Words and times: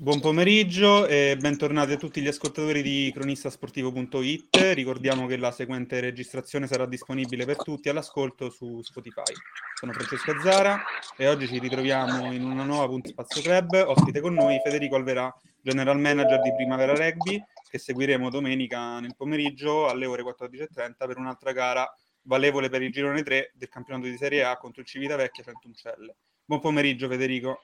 Buon 0.00 0.18
pomeriggio 0.18 1.06
e 1.06 1.36
bentornati 1.38 1.92
a 1.92 1.98
tutti 1.98 2.22
gli 2.22 2.26
ascoltatori 2.26 2.80
di 2.80 3.12
cronistasportivo.it. 3.12 4.56
Ricordiamo 4.72 5.26
che 5.26 5.36
la 5.36 5.50
seguente 5.50 6.00
registrazione 6.00 6.66
sarà 6.66 6.86
disponibile 6.86 7.44
per 7.44 7.62
tutti 7.62 7.90
all'ascolto 7.90 8.48
su 8.48 8.80
Spotify. 8.80 9.34
Sono 9.74 9.92
Francesco 9.92 10.30
Azzara 10.30 10.80
e 11.18 11.28
oggi 11.28 11.46
ci 11.46 11.58
ritroviamo 11.58 12.32
in 12.32 12.44
una 12.44 12.64
nuova 12.64 12.86
puntata 12.86 13.12
Spazio 13.12 13.42
Club. 13.42 13.88
Ospite 13.88 14.22
con 14.22 14.32
noi 14.32 14.58
Federico 14.64 14.96
Alverà, 14.96 15.30
General 15.60 16.00
Manager 16.00 16.40
di 16.40 16.54
Primavera 16.54 16.94
Rugby, 16.94 17.38
che 17.68 17.76
seguiremo 17.76 18.30
domenica 18.30 19.00
nel 19.00 19.14
pomeriggio 19.14 19.86
alle 19.86 20.06
ore 20.06 20.22
14.30 20.22 20.92
per 20.96 21.18
un'altra 21.18 21.52
gara 21.52 21.86
valevole 22.22 22.70
per 22.70 22.80
il 22.80 22.90
girone 22.90 23.22
3 23.22 23.52
del 23.54 23.68
campionato 23.68 24.06
di 24.06 24.16
Serie 24.16 24.44
A 24.44 24.56
contro 24.56 24.80
il 24.80 24.86
Civitavecchia 24.86 25.44
Centuncelle. 25.44 26.16
Buon 26.42 26.60
pomeriggio 26.60 27.06
Federico. 27.06 27.60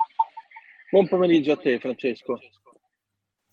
Buon 0.89 1.09
pomeriggio 1.09 1.50
a 1.50 1.57
te, 1.57 1.80
Francesco. 1.80 2.39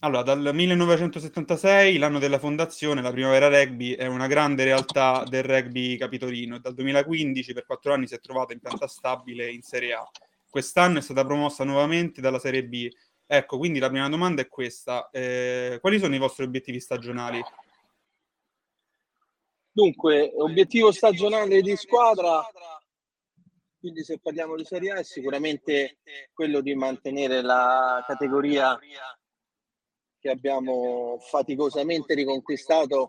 Allora, 0.01 0.21
dal 0.21 0.51
1976, 0.53 1.97
l'anno 1.97 2.19
della 2.19 2.37
fondazione, 2.37 3.01
la 3.01 3.11
Primavera 3.11 3.47
Rugby 3.47 3.93
è 3.93 4.05
una 4.05 4.27
grande 4.27 4.63
realtà 4.63 5.23
del 5.27 5.41
rugby 5.41 5.97
capitolino 5.97 6.57
e 6.57 6.59
dal 6.59 6.75
2015 6.75 7.53
per 7.53 7.65
quattro 7.65 7.91
anni 7.93 8.05
si 8.05 8.13
è 8.13 8.19
trovata 8.19 8.53
in 8.53 8.59
pianta 8.59 8.85
stabile 8.87 9.49
in 9.49 9.63
Serie 9.63 9.93
A. 9.93 10.07
Quest'anno 10.47 10.99
è 10.99 11.01
stata 11.01 11.25
promossa 11.25 11.63
nuovamente 11.63 12.21
dalla 12.21 12.37
Serie 12.37 12.65
B. 12.65 12.87
Ecco, 13.25 13.57
quindi 13.57 13.79
la 13.79 13.89
prima 13.89 14.09
domanda 14.09 14.43
è 14.43 14.47
questa. 14.47 15.09
Eh, 15.09 15.79
quali 15.81 15.97
sono 15.97 16.13
i 16.13 16.19
vostri 16.19 16.43
obiettivi 16.43 16.79
stagionali? 16.79 17.41
Dunque, 19.71 20.31
obiettivo 20.35 20.91
stagionale 20.91 21.61
di 21.61 21.75
squadra 21.77 22.47
quindi 23.83 24.05
se 24.05 24.17
parliamo 24.17 24.55
di 24.55 24.63
Serie 24.63 24.91
A 24.91 24.99
è 24.99 25.03
sicuramente 25.03 25.97
quello 26.31 26.61
di 26.61 26.73
mantenere 26.73 27.41
la 27.41 28.01
categoria 28.07 28.79
che 30.19 30.29
abbiamo 30.29 31.17
faticosamente 31.19 32.13
riconquistato 32.13 33.07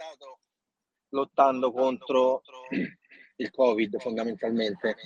lottando 1.10 1.70
contro 1.70 2.42
il 3.36 3.50
Covid 3.52 4.00
fondamentalmente. 4.00 4.96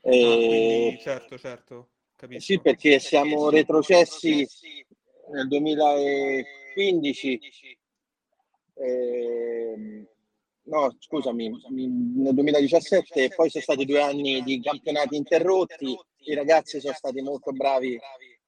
E... 0.00 0.22
Ah, 0.22 0.36
quindi, 0.36 0.98
certo, 1.00 1.36
certo, 1.36 1.88
capisco. 2.14 2.40
Sì, 2.40 2.60
perché 2.60 3.00
siamo 3.00 3.50
retrocessi 3.50 4.46
nel 5.32 5.48
2015 5.48 7.40
eh, 8.74 10.06
no, 10.64 10.94
scusami, 10.98 11.50
nel 11.70 12.34
2017 12.34 13.30
poi 13.34 13.50
sono 13.50 13.62
stati 13.62 13.84
due 13.84 14.00
anni 14.00 14.42
di 14.42 14.60
campionati 14.60 15.16
interrotti, 15.16 15.96
i 16.24 16.34
ragazzi 16.34 16.80
sono 16.80 16.94
stati 16.94 17.20
molto 17.20 17.52
bravi 17.52 17.98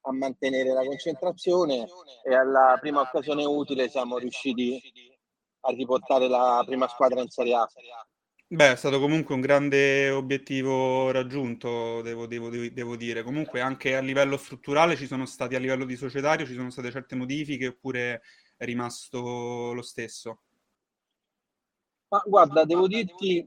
a 0.06 0.12
mantenere 0.12 0.72
la 0.72 0.84
concentrazione 0.84 1.86
e 2.22 2.34
alla 2.34 2.76
prima 2.80 3.00
occasione 3.00 3.44
utile 3.44 3.88
siamo 3.88 4.18
riusciti 4.18 4.80
a 5.60 5.72
riportare 5.72 6.28
la 6.28 6.62
prima 6.66 6.86
squadra 6.88 7.20
in 7.20 7.28
Serie 7.28 7.54
A. 7.54 7.68
Beh, 8.46 8.72
è 8.72 8.76
stato 8.76 9.00
comunque 9.00 9.34
un 9.34 9.40
grande 9.40 10.10
obiettivo 10.10 11.10
raggiunto, 11.10 12.02
devo, 12.02 12.26
devo, 12.26 12.50
devo, 12.50 12.94
dire. 12.94 13.22
Comunque 13.22 13.60
anche 13.60 13.96
a 13.96 14.00
livello 14.00 14.36
strutturale 14.36 14.96
ci 14.96 15.06
sono 15.06 15.24
stati, 15.24 15.54
a 15.54 15.58
livello 15.58 15.84
di 15.84 15.96
societario 15.96 16.46
ci 16.46 16.54
sono 16.54 16.70
state 16.70 16.90
certe 16.90 17.16
modifiche 17.16 17.68
oppure 17.68 18.20
è 18.56 18.64
rimasto 18.64 19.72
lo 19.72 19.82
stesso? 19.82 20.43
Ma 22.14 22.22
guarda, 22.24 22.64
devo 22.64 22.86
dirti 22.86 23.44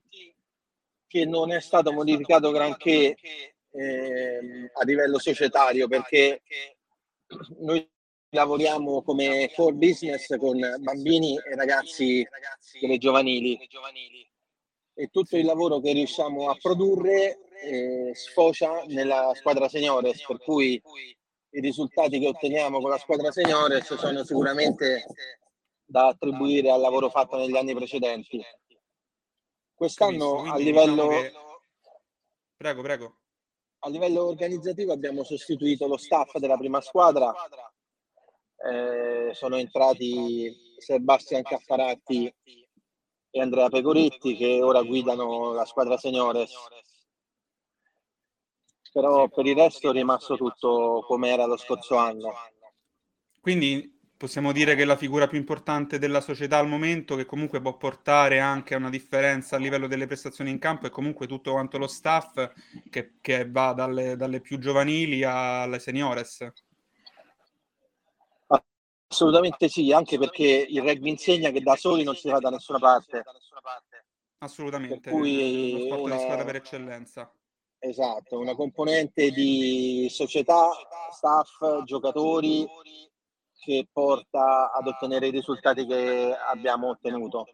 che 1.07 1.25
non 1.25 1.53
è 1.53 1.61
stato 1.61 1.93
modificato 1.93 2.51
granché 2.51 3.15
eh, 3.71 4.71
a 4.73 4.83
livello 4.83 5.19
societario 5.19 5.87
perché 5.87 6.41
noi 7.59 7.89
lavoriamo 8.31 9.03
come 9.03 9.49
core 9.55 9.75
business 9.75 10.35
con 10.35 10.59
bambini 10.79 11.37
e 11.37 11.55
ragazzi 11.55 12.27
delle 12.81 12.97
giovanili. 12.97 13.57
E 14.93 15.07
tutto 15.07 15.37
il 15.37 15.45
lavoro 15.45 15.79
che 15.79 15.93
riusciamo 15.93 16.49
a 16.49 16.57
produrre 16.61 17.37
eh, 17.63 18.11
sfocia 18.15 18.83
nella 18.87 19.31
squadra 19.35 19.69
seniores 19.69 20.25
per 20.25 20.39
cui 20.39 20.73
i 21.51 21.61
risultati 21.61 22.19
che 22.19 22.27
otteniamo 22.27 22.81
con 22.81 22.89
la 22.89 22.97
squadra 22.97 23.31
seniores 23.31 23.93
sono 23.93 24.25
sicuramente 24.25 25.05
da 25.87 26.07
attribuire 26.07 26.69
al 26.69 26.81
lavoro 26.81 27.09
fatto 27.09 27.37
negli 27.37 27.55
anni 27.55 27.73
precedenti. 27.73 28.43
Quest'anno 29.73 30.51
a 30.51 30.57
livello... 30.57 31.07
Diciamo 31.07 31.09
che... 31.09 31.33
Prego, 32.57 32.81
prego. 32.81 33.17
A 33.79 33.89
livello 33.89 34.25
organizzativo 34.25 34.91
abbiamo 34.91 35.23
sostituito 35.23 35.87
lo 35.87 35.97
staff 35.97 36.37
della 36.37 36.57
prima 36.57 36.81
squadra. 36.81 37.33
Eh, 38.57 39.33
sono 39.33 39.55
entrati 39.55 40.53
Sebastian 40.77 41.43
Caffaratti 41.43 42.33
e 43.29 43.41
Andrea 43.41 43.69
Pecoretti 43.69 44.35
che 44.35 44.61
ora 44.61 44.81
guidano 44.81 45.53
la 45.53 45.65
squadra 45.65 45.97
seniores. 45.97 46.51
Però 48.91 49.29
per 49.29 49.45
il 49.45 49.55
resto 49.55 49.89
è 49.89 49.93
rimasto 49.93 50.35
tutto 50.35 51.03
come 51.05 51.29
era 51.29 51.45
lo 51.45 51.55
scorso 51.55 51.95
anno. 51.95 52.33
Quindi 53.39 53.96
possiamo 54.17 54.51
dire 54.51 54.75
che 54.75 54.83
la 54.83 54.97
figura 54.97 55.27
più 55.27 55.37
importante 55.37 55.99
della 55.99 56.21
società 56.21 56.57
al 56.57 56.67
momento, 56.67 57.15
che 57.15 57.25
comunque 57.25 57.61
può 57.61 57.77
portare 57.77 58.39
anche 58.39 58.73
a 58.73 58.77
una 58.77 58.89
differenza 58.89 59.55
a 59.55 59.59
livello 59.59 59.87
delle 59.87 60.07
prestazioni 60.07 60.49
in 60.49 60.57
campo, 60.57 60.87
è 60.87 60.89
comunque 60.89 61.27
tutto 61.27 61.51
quanto 61.51 61.77
lo 61.77 61.87
staff 61.87 62.51
che, 62.89 63.13
che 63.21 63.49
va 63.49 63.73
dalle, 63.73 64.15
dalle, 64.15 64.41
più 64.41 64.57
giovanili 64.57 65.23
alle 65.23 65.79
seniores. 65.79 66.45
Assolutamente 69.09 69.69
sì, 69.69 69.93
anche 69.93 70.17
perché 70.17 70.65
il 70.67 70.81
rugby 70.81 71.09
insegna 71.09 71.51
che 71.51 71.61
da 71.61 71.75
soli 71.75 72.03
non 72.03 72.15
si 72.15 72.29
va 72.29 72.39
da 72.39 72.49
nessuna 72.49 72.79
parte. 72.79 73.23
Assolutamente, 74.39 74.99
per 74.99 75.13
cui 75.13 75.71
lo 75.71 75.79
sport 75.85 76.01
una... 76.01 76.15
di 76.15 76.21
squadra 76.21 76.43
per 76.43 76.55
eccellenza. 76.55 77.31
Esatto, 77.79 78.39
una 78.39 78.55
componente 78.55 79.29
di 79.29 80.07
società, 80.09 80.71
staff, 81.11 81.83
giocatori 81.85 82.67
che 83.67 83.85
porta 83.91 84.71
ad 84.71 84.87
ottenere 84.87 85.27
i 85.27 85.31
risultati 85.31 85.85
che 85.85 86.33
abbiamo 86.33 86.87
ottenuto. 86.87 87.45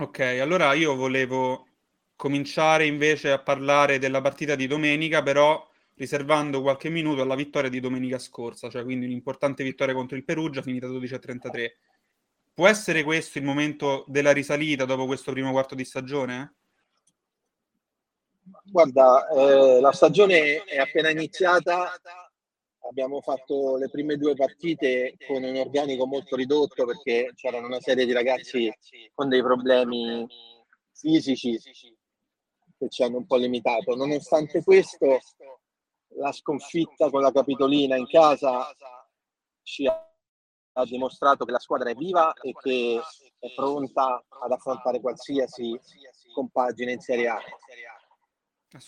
Ok, 0.00 0.18
allora 0.42 0.74
io 0.74 0.94
volevo 0.94 1.68
cominciare 2.16 2.84
invece 2.84 3.32
a 3.32 3.40
parlare 3.40 3.98
della 3.98 4.20
partita 4.20 4.54
di 4.54 4.66
domenica, 4.66 5.22
però 5.22 5.66
riservando 5.94 6.60
qualche 6.60 6.90
minuto 6.90 7.22
alla 7.22 7.34
vittoria 7.34 7.70
di 7.70 7.80
domenica 7.80 8.18
scorsa, 8.18 8.68
cioè 8.68 8.82
quindi 8.82 9.06
un'importante 9.06 9.64
vittoria 9.64 9.94
contro 9.94 10.18
il 10.18 10.24
Perugia 10.24 10.60
finita 10.60 10.86
12 10.86 11.14
a 11.14 11.18
33. 11.18 11.78
Può 12.52 12.66
essere 12.66 13.04
questo 13.04 13.38
il 13.38 13.44
momento 13.44 14.04
della 14.06 14.32
risalita 14.32 14.84
dopo 14.84 15.06
questo 15.06 15.32
primo 15.32 15.50
quarto 15.50 15.74
di 15.74 15.84
stagione? 15.86 16.56
Guarda, 18.64 19.28
eh, 19.28 19.80
la 19.80 19.92
stagione 19.92 20.62
è 20.64 20.76
appena 20.76 21.08
iniziata 21.08 21.98
abbiamo 22.88 23.20
fatto 23.20 23.76
le 23.76 23.88
prime 23.88 24.16
due 24.16 24.34
partite 24.34 25.16
con 25.26 25.42
un 25.42 25.56
organico 25.56 26.06
molto 26.06 26.36
ridotto 26.36 26.84
perché 26.84 27.32
c'erano 27.34 27.66
una 27.66 27.80
serie 27.80 28.06
di 28.06 28.12
ragazzi 28.12 28.72
con 29.14 29.28
dei 29.28 29.42
problemi 29.42 30.26
fisici 30.92 31.58
che 32.78 32.88
ci 32.88 33.02
hanno 33.02 33.18
un 33.18 33.26
po' 33.26 33.36
limitato. 33.36 33.94
Nonostante 33.94 34.62
questo, 34.62 35.18
la 36.16 36.32
sconfitta 36.32 37.10
con 37.10 37.20
la 37.20 37.32
Capitolina 37.32 37.96
in 37.96 38.06
casa 38.06 38.66
ci 39.62 39.86
ha 39.86 40.84
dimostrato 40.84 41.44
che 41.44 41.52
la 41.52 41.58
squadra 41.58 41.90
è 41.90 41.94
viva 41.94 42.32
e 42.34 42.52
che 42.52 43.00
è 43.38 43.54
pronta 43.54 44.24
ad 44.28 44.52
affrontare 44.52 45.00
qualsiasi 45.00 45.78
compagine 46.34 46.92
in 46.92 47.00
Serie 47.00 47.28
A. 47.28 47.40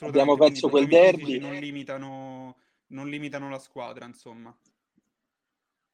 Abbiamo 0.01 0.37
perso 0.37 0.69
quel 0.69 0.87
derby. 0.87 1.39
Non 1.39 1.55
limitano 1.55 2.57
non 2.89 3.09
limitano 3.09 3.49
la 3.51 3.59
squadra, 3.59 4.05
insomma. 4.07 4.57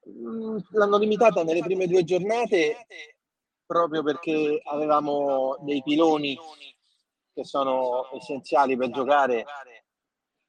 Mm, 0.08 0.58
l'hanno 0.70 0.98
limitata 0.98 1.42
nelle 1.42 1.60
prime 1.60 1.86
due 1.86 2.04
giornate 2.04 2.86
proprio 3.64 4.02
perché 4.02 4.60
avevamo 4.64 5.56
dei 5.62 5.82
piloni 5.82 6.38
che 7.32 7.44
sono 7.44 8.10
essenziali 8.12 8.76
per 8.76 8.90
giocare 8.90 9.44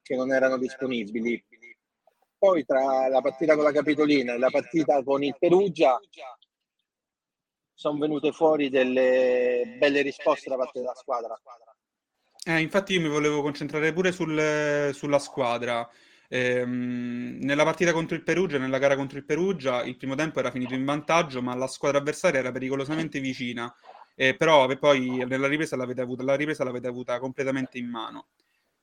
che 0.01 0.15
non 0.15 0.31
erano 0.31 0.57
disponibili. 0.57 1.43
Poi 2.37 2.65
tra 2.65 3.07
la 3.07 3.21
partita 3.21 3.55
con 3.55 3.63
la 3.63 3.71
Capitolina 3.71 4.33
e 4.33 4.37
la 4.37 4.49
partita 4.49 5.01
con 5.03 5.23
il 5.23 5.35
Perugia 5.39 5.99
sono 7.73 7.97
venute 7.97 8.31
fuori 8.31 8.69
delle 8.69 9.77
belle 9.79 10.01
risposte 10.01 10.49
da 10.49 10.57
parte 10.57 10.79
della 10.79 10.93
squadra. 10.93 11.35
Eh, 12.47 12.59
infatti 12.59 12.93
io 12.93 13.01
mi 13.01 13.09
volevo 13.09 13.41
concentrare 13.41 13.91
pure 13.93 14.11
sul, 14.11 14.91
sulla 14.93 15.19
squadra. 15.19 15.89
Ehm, 16.29 17.37
nella 17.41 17.63
partita 17.63 17.93
contro 17.93 18.15
il 18.15 18.23
Perugia, 18.23 18.57
nella 18.57 18.79
gara 18.79 18.95
contro 18.95 19.17
il 19.17 19.25
Perugia, 19.25 19.83
il 19.83 19.97
primo 19.97 20.15
tempo 20.15 20.39
era 20.39 20.51
finito 20.51 20.73
in 20.73 20.85
vantaggio, 20.85 21.41
ma 21.41 21.55
la 21.55 21.67
squadra 21.67 21.99
avversaria 21.99 22.39
era 22.39 22.51
pericolosamente 22.51 23.19
vicina. 23.19 23.73
Eh, 24.15 24.35
però 24.35 24.65
poi 24.77 25.25
nella 25.25 25.47
ripresa 25.47 25.75
l'avete 25.75 26.01
avuta, 26.01 26.23
la 26.23 26.35
ripresa 26.35 26.63
l'avete 26.63 26.87
avuta 26.87 27.19
completamente 27.19 27.77
in 27.77 27.87
mano. 27.87 28.27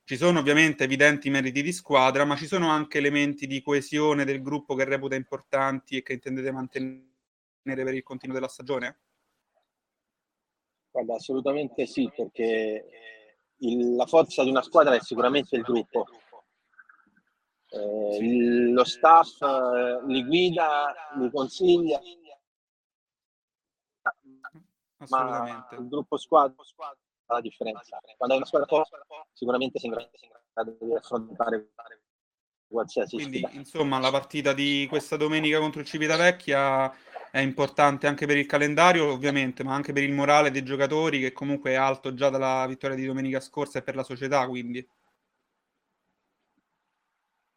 Ci 0.04 0.16
sono 0.16 0.40
ovviamente 0.40 0.84
evidenti 0.84 1.30
meriti 1.30 1.62
di 1.62 1.72
squadra, 1.72 2.24
ma 2.24 2.36
ci 2.36 2.46
sono 2.46 2.68
anche 2.68 2.98
elementi 2.98 3.46
di 3.46 3.62
coesione 3.62 4.24
del 4.24 4.42
gruppo 4.42 4.74
che 4.74 4.84
reputa 4.84 5.14
importanti 5.14 5.96
e 5.96 6.02
che 6.02 6.12
intendete 6.12 6.50
mantenere 6.50 7.04
per 7.62 7.94
il 7.94 8.02
continuo 8.02 8.34
della 8.34 8.48
stagione? 8.48 8.98
Guarda, 10.90 11.14
assolutamente 11.14 11.86
sì, 11.86 12.10
perché 12.14 12.84
il, 13.58 13.94
la 13.94 14.06
forza 14.06 14.44
di 14.44 14.50
una 14.50 14.62
squadra 14.62 14.94
è 14.94 15.00
sicuramente 15.00 15.56
il 15.56 15.62
gruppo. 15.62 16.06
Eh, 17.74 18.18
il, 18.20 18.72
lo 18.72 18.84
staff 18.84 19.40
eh, 19.40 20.02
li 20.06 20.24
guida, 20.24 20.94
li 21.16 21.30
consiglia, 21.30 21.98
ma 25.08 25.66
il 25.70 25.88
gruppo 25.88 26.18
squadra 26.18 26.62
fa 27.24 27.34
la 27.34 27.40
differenza. 27.40 27.98
Quando 28.16 28.34
hai 28.34 28.40
una 28.40 28.46
squadra 28.46 28.68
forte, 28.68 28.96
sicuramente 29.32 29.78
sei 29.78 29.88
in 29.88 30.08
grado 30.52 30.76
di 30.78 30.94
affrontare 30.94 31.72
qualsiasi 32.68 33.16
Quindi, 33.16 33.38
sfida. 33.38 33.58
insomma, 33.58 33.98
la 33.98 34.10
partita 34.10 34.52
di 34.52 34.86
questa 34.88 35.16
domenica 35.16 35.58
contro 35.58 35.80
il 35.80 35.86
Civitavecchia 35.86 36.92
è 37.30 37.38
importante 37.38 38.06
anche 38.06 38.26
per 38.26 38.36
il 38.36 38.44
calendario, 38.44 39.10
ovviamente, 39.10 39.64
ma 39.64 39.74
anche 39.74 39.94
per 39.94 40.02
il 40.02 40.12
morale 40.12 40.50
dei 40.50 40.62
giocatori, 40.62 41.20
che 41.20 41.32
comunque 41.32 41.70
è 41.70 41.76
alto 41.76 42.12
già 42.12 42.28
dalla 42.28 42.66
vittoria 42.66 42.96
di 42.96 43.06
domenica 43.06 43.40
scorsa 43.40 43.78
e 43.78 43.82
per 43.82 43.94
la 43.96 44.02
società, 44.02 44.46
quindi. 44.46 44.86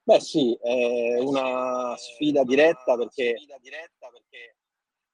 Beh 0.08 0.20
sì, 0.20 0.56
è 0.62 1.18
una 1.20 1.96
sfida 1.98 2.44
diretta 2.44 2.96
perché 2.96 3.34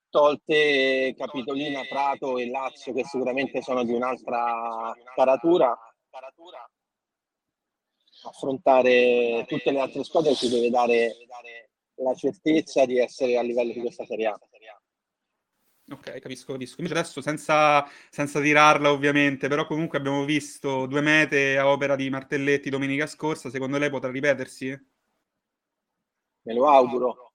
tolte 0.10 1.16
Capitolina, 1.18 1.86
Prato 1.88 2.38
e 2.38 2.50
Lazio 2.50 2.92
che 2.92 3.06
sicuramente 3.06 3.62
sono 3.62 3.86
di 3.86 3.94
un'altra 3.94 4.94
caratura, 5.16 5.80
affrontare 8.24 9.46
tutte 9.48 9.72
le 9.72 9.80
altre 9.80 10.04
squadre 10.04 10.36
ci 10.36 10.50
deve 10.50 10.70
dare 10.70 11.16
la 11.96 12.14
certezza 12.14 12.86
di 12.86 13.00
essere 13.00 13.38
a 13.38 13.42
livello 13.44 13.72
di 13.72 13.80
questa 13.80 14.06
Serie 14.06 14.28
A. 14.28 14.38
Ok, 15.90 16.20
capisco, 16.20 16.54
capisco. 16.54 16.80
Invece 16.80 16.98
adesso 16.98 17.22
senza, 17.22 17.86
senza 18.10 18.40
tirarla 18.40 18.92
ovviamente, 18.92 19.48
però 19.50 19.66
comunque 19.66 19.98
abbiamo 19.98 20.24
visto 20.24 20.86
due 20.86 21.02
mete 21.02 21.58
a 21.58 21.68
opera 21.68 21.96
di 21.96 22.10
Martelletti 22.10 22.70
domenica 22.70 23.08
scorsa, 23.08 23.50
secondo 23.50 23.78
lei 23.78 23.90
potrà 23.90 24.10
ripetersi? 24.10 24.70
Me 26.44 26.54
lo 26.54 26.70
auguro. 26.70 27.34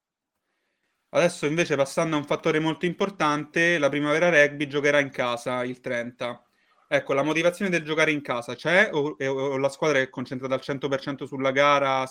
Adesso 1.10 1.46
invece 1.46 1.76
passando 1.76 2.16
a 2.16 2.19
un 2.19 2.25
fattore 2.25 2.58
molto 2.58 2.87
importante, 2.87 3.78
la 3.78 3.88
primavera 3.88 4.28
rugby 4.28 4.66
giocherà 4.66 5.00
in 5.00 5.10
casa 5.10 5.62
il 5.64 5.81
30. 5.81 6.42
Ecco, 6.88 7.12
la 7.14 7.22
motivazione 7.22 7.70
del 7.70 7.84
giocare 7.84 8.10
in 8.12 8.22
casa 8.22 8.54
c'è 8.54 8.90
o, 8.92 9.16
o 9.19 9.56
la 9.56 9.69
squadra 9.69 9.99
è 9.99 10.08
concentrata 10.08 10.54
al 10.54 10.60
100% 10.60 11.25
sulla 11.26 11.50
gara? 11.50 12.08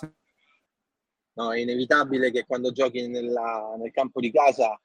No, 1.34 1.54
è 1.54 1.60
inevitabile 1.60 2.32
che 2.32 2.46
quando 2.46 2.72
giochi 2.72 3.08
nella, 3.08 3.76
nel 3.78 3.92
campo 3.92 4.20
di 4.20 4.32
casa 4.32 4.80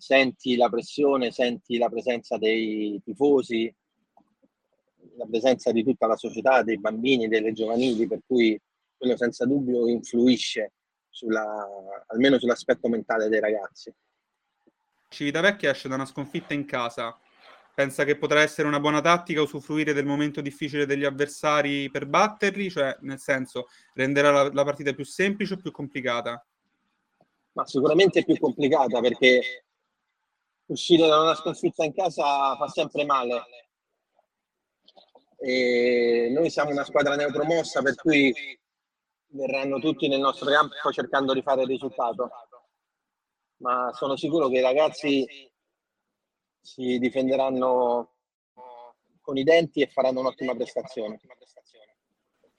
senti 0.00 0.56
la 0.56 0.70
pressione, 0.70 1.30
senti 1.30 1.76
la 1.76 1.90
presenza 1.90 2.38
dei 2.38 3.00
tifosi, 3.04 3.72
la 5.16 5.26
presenza 5.26 5.70
di 5.72 5.84
tutta 5.84 6.06
la 6.06 6.16
società, 6.16 6.62
dei 6.62 6.78
bambini, 6.78 7.28
delle 7.28 7.52
giovanili, 7.52 8.06
per 8.06 8.20
cui 8.26 8.58
quello 8.96 9.16
senza 9.16 9.44
dubbio 9.44 9.86
influisce 9.88 10.72
sulla, 11.10 11.66
almeno 12.06 12.38
sull'aspetto 12.38 12.88
mentale 12.88 13.28
dei 13.28 13.40
ragazzi. 13.40 13.92
Civitavecchia 15.08 15.70
esce 15.70 15.88
da 15.88 15.96
una 15.96 16.06
sconfitta 16.06 16.54
in 16.54 16.64
casa. 16.64 17.18
Pensa 17.74 18.04
che 18.04 18.16
potrà 18.16 18.40
essere 18.40 18.68
una 18.68 18.80
buona 18.80 19.00
tattica 19.00 19.42
usufruire 19.42 19.92
del 19.92 20.06
momento 20.06 20.40
difficile 20.40 20.86
degli 20.86 21.04
avversari 21.04 21.90
per 21.90 22.06
batterli? 22.06 22.70
Cioè, 22.70 22.96
nel 23.00 23.18
senso, 23.18 23.68
renderà 23.94 24.30
la, 24.30 24.50
la 24.50 24.64
partita 24.64 24.94
più 24.94 25.04
semplice 25.04 25.54
o 25.54 25.56
più 25.58 25.70
complicata? 25.70 26.44
Ma 27.52 27.66
sicuramente 27.66 28.24
più 28.24 28.38
complicata 28.38 29.00
perché 29.00 29.64
uscire 30.70 31.06
da 31.06 31.20
una 31.20 31.34
sconfitta 31.34 31.84
in 31.84 31.92
casa 31.92 32.56
fa 32.56 32.68
sempre 32.68 33.04
male. 33.04 33.44
E 35.38 36.28
noi 36.30 36.50
siamo 36.50 36.70
una 36.70 36.84
squadra 36.84 37.16
neopromossa, 37.16 37.82
per 37.82 37.94
cui 37.94 38.32
verranno 39.32 39.78
tutti 39.78 40.08
nel 40.08 40.20
nostro 40.20 40.50
campo 40.50 40.90
cercando 40.92 41.32
di 41.32 41.42
fare 41.42 41.62
il 41.62 41.68
risultato. 41.68 42.30
Ma 43.58 43.92
sono 43.94 44.16
sicuro 44.16 44.48
che 44.48 44.58
i 44.58 44.62
ragazzi 44.62 45.26
si 46.60 46.98
difenderanno 46.98 48.14
con 49.20 49.36
i 49.36 49.44
denti 49.44 49.80
e 49.80 49.88
faranno 49.88 50.20
un'ottima 50.20 50.54
prestazione. 50.54 51.20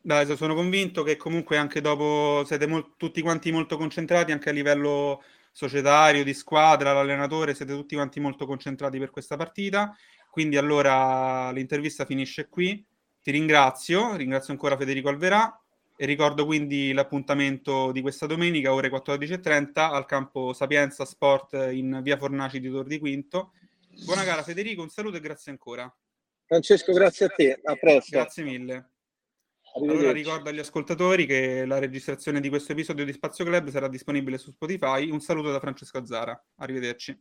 Dai, 0.03 0.35
sono 0.35 0.55
convinto 0.55 1.03
che 1.03 1.15
comunque 1.15 1.57
anche 1.57 1.79
dopo 1.81 2.43
siete 2.45 2.65
mo- 2.65 2.95
tutti 2.97 3.21
quanti 3.21 3.51
molto 3.51 3.77
concentrati 3.77 4.31
anche 4.31 4.49
a 4.49 4.53
livello 4.53 5.21
societario, 5.51 6.23
di 6.23 6.33
squadra, 6.33 6.93
l'allenatore, 6.93 7.53
siete 7.53 7.73
tutti 7.73 7.95
quanti 7.95 8.19
molto 8.19 8.45
concentrati 8.45 8.97
per 8.97 9.09
questa 9.09 9.37
partita. 9.37 9.95
Quindi 10.29 10.57
allora 10.57 11.51
l'intervista 11.51 12.05
finisce 12.05 12.47
qui. 12.47 12.83
Ti 13.21 13.31
ringrazio, 13.31 14.15
ringrazio 14.15 14.53
ancora 14.53 14.77
Federico 14.77 15.09
Alverà 15.09 15.61
e 15.95 16.05
ricordo 16.05 16.45
quindi 16.45 16.93
l'appuntamento 16.93 17.91
di 17.91 18.01
questa 18.01 18.25
domenica, 18.25 18.73
ore 18.73 18.89
14.30, 18.89 19.71
al 19.73 20.05
campo 20.05 20.53
Sapienza 20.53 21.05
Sport 21.05 21.69
in 21.71 21.99
via 22.01 22.17
Fornaci 22.17 22.59
di 22.59 22.71
Tor 22.71 22.87
di 22.87 22.97
Quinto. 22.97 23.51
Buona 24.05 24.23
gara 24.23 24.41
Federico, 24.41 24.81
un 24.81 24.89
saluto 24.89 25.17
e 25.17 25.19
grazie 25.19 25.51
ancora. 25.51 25.93
Francesco, 26.45 26.91
grazie 26.91 27.25
a 27.27 27.29
te, 27.29 27.59
a 27.63 27.75
presto. 27.75 28.17
Grazie 28.17 28.43
mille. 28.43 28.90
Allora 29.73 30.11
ricordo 30.11 30.49
agli 30.49 30.59
ascoltatori 30.59 31.25
che 31.25 31.65
la 31.65 31.79
registrazione 31.79 32.41
di 32.41 32.49
questo 32.49 32.73
episodio 32.73 33.05
di 33.05 33.13
Spazio 33.13 33.45
Club 33.45 33.69
sarà 33.69 33.87
disponibile 33.87 34.37
su 34.37 34.51
Spotify. 34.51 35.09
Un 35.09 35.21
saluto 35.21 35.51
da 35.51 35.59
Francesco 35.59 35.97
Azzara. 35.97 36.39
Arrivederci. 36.57 37.17